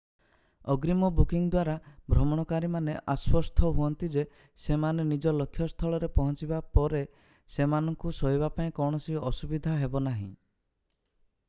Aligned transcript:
ଅଗ୍ରୀମ 0.75 1.09
ବୁକିଙ୍ଗ୍ 1.17 1.49
ଦ୍ୱାରା 1.55 1.75
ଭ୍ରମଣକାରୀମାନ 2.13 2.95
ଆଶ୍ୱସ୍ତ 3.13 3.69
ହୁଅନ୍ତି 3.77 4.09
ଯେ 4.15 4.23
ସେମାନେ 4.65 5.07
ନିଜ 5.11 5.35
ଲକ୍ଷ୍ୟସ୍ଥଳରେ 5.43 6.11
ପହଞ୍ଚିବା 6.17 6.63
ପରେ 6.79 7.05
ସେମାନଙ୍କୁ 7.59 8.17
ଶୋଇବା 8.23 8.53
ପାଇଁ 8.59 8.77
କୌଣସି 8.81 9.21
ଅସୁବିଧା 9.33 9.79
ହେବନାହିଁ 9.85 10.29